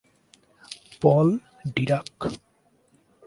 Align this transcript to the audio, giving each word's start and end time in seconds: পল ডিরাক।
পল 1.01 1.27
ডিরাক। 1.73 2.17